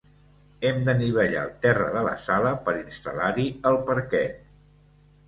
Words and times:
Hem 0.67 0.77
d'anivellar 0.85 1.43
el 1.47 1.51
terra 1.65 1.89
de 1.97 2.03
la 2.07 2.13
sala 2.23 2.53
per 2.71 2.75
instal·lar-hi 2.79 3.47
el 3.73 3.79
parquet. 3.91 4.41